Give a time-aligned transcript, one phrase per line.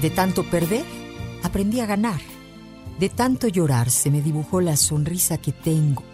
[0.00, 0.84] De tanto perder,
[1.42, 2.20] aprendí a ganar.
[3.00, 6.04] De tanto llorar se me dibujó la sonrisa que tengo.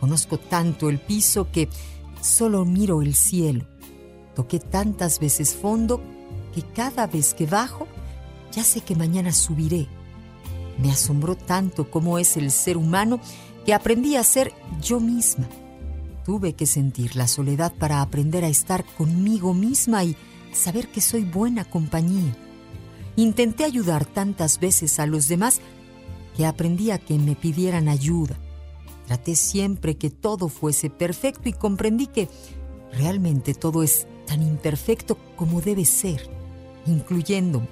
[0.00, 1.68] Conozco tanto el piso que
[2.22, 3.66] solo miro el cielo.
[4.34, 6.00] Toqué tantas veces fondo
[6.54, 7.86] que cada vez que bajo
[8.52, 9.86] ya sé que mañana subiré.
[10.78, 13.20] Me asombró tanto cómo es el ser humano
[13.66, 15.46] que aprendí a ser yo misma.
[16.24, 20.16] Tuve que sentir la soledad para aprender a estar conmigo misma y
[20.52, 22.34] saber que soy buena compañía.
[23.20, 25.60] Intenté ayudar tantas veces a los demás
[26.34, 28.38] que aprendí a que me pidieran ayuda.
[29.06, 32.30] Traté siempre que todo fuese perfecto y comprendí que
[32.94, 36.30] realmente todo es tan imperfecto como debe ser,
[36.86, 37.68] incluyéndome.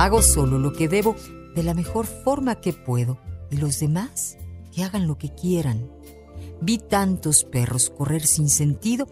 [0.00, 1.14] Hago solo lo que debo
[1.54, 3.18] de la mejor forma que puedo
[3.50, 4.38] y los demás
[4.74, 5.90] que hagan lo que quieran.
[6.60, 9.06] Vi tantos perros correr sin sentido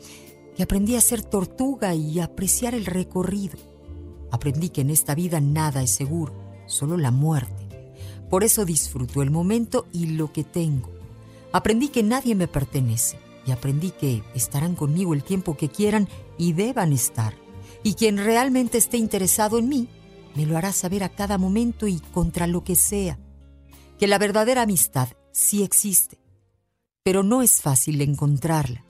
[0.57, 3.59] que aprendí a ser tortuga y a apreciar el recorrido.
[4.31, 6.35] Aprendí que en esta vida nada es seguro,
[6.67, 7.69] solo la muerte.
[8.29, 10.91] Por eso disfruto el momento y lo que tengo.
[11.53, 16.53] Aprendí que nadie me pertenece y aprendí que estarán conmigo el tiempo que quieran y
[16.53, 17.35] deban estar.
[17.83, 19.89] Y quien realmente esté interesado en mí
[20.35, 23.19] me lo hará saber a cada momento y contra lo que sea.
[23.99, 26.19] Que la verdadera amistad sí existe,
[27.03, 28.85] pero no es fácil encontrarla.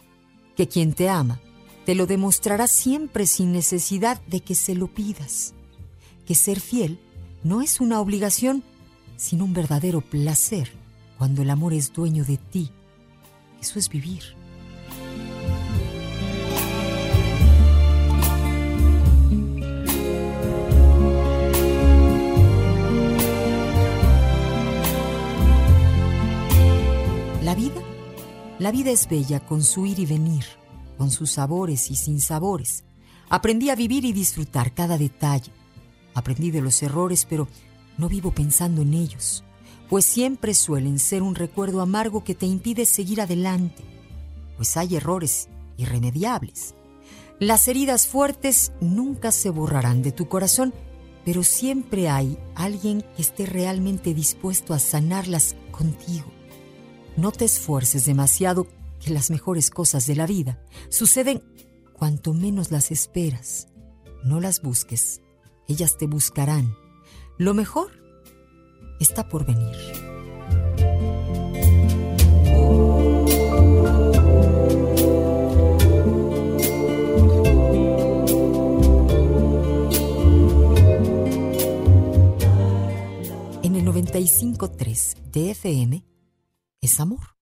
[0.57, 1.41] Que quien te ama
[1.85, 5.55] te lo demostrará siempre sin necesidad de que se lo pidas.
[6.27, 7.01] Que ser fiel
[7.43, 8.63] no es una obligación,
[9.17, 10.71] sino un verdadero placer
[11.19, 12.71] cuando el amor es dueño de ti.
[13.61, 14.40] Eso es vivir.
[27.51, 27.83] La vida,
[28.61, 30.45] la vida es bella con su ir y venir,
[30.97, 32.85] con sus sabores y sin sabores.
[33.29, 35.51] Aprendí a vivir y disfrutar cada detalle.
[36.15, 37.49] Aprendí de los errores, pero
[37.99, 39.43] no vivo pensando en ellos,
[39.89, 43.83] pues siempre suelen ser un recuerdo amargo que te impide seguir adelante,
[44.57, 46.77] pues hay errores irremediables.
[47.41, 50.73] Las heridas fuertes nunca se borrarán de tu corazón,
[51.25, 56.40] pero siempre hay alguien que esté realmente dispuesto a sanarlas contigo.
[57.21, 58.67] No te esfuerces demasiado,
[58.99, 60.59] que las mejores cosas de la vida
[60.89, 61.43] suceden
[61.93, 63.69] cuanto menos las esperas.
[64.25, 65.21] No las busques,
[65.69, 66.75] ellas te buscarán.
[67.37, 67.91] Lo mejor
[69.01, 69.77] está por venir.
[83.63, 86.10] En el 95.3 de FM
[86.81, 87.37] es amor.